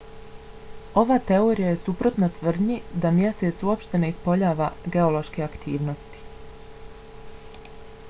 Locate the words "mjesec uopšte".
3.19-4.03